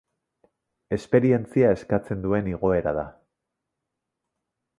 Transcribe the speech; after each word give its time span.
Esperientzia 0.95 1.69
eskatzen 1.75 2.25
duen 2.25 2.49
igoera 2.53 2.95
da. 3.01 3.05